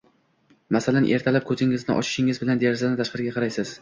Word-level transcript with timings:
Masalan, 0.75 1.05
ertalab 1.17 1.45
koʻzingizni 1.51 1.99
ochishingiz 1.99 2.41
bilan 2.45 2.63
derazadan 2.65 3.01
tashqariga 3.03 3.37
qaraysiz. 3.37 3.69